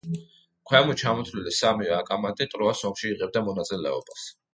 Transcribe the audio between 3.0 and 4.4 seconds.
იღებდა მონაწილეობას.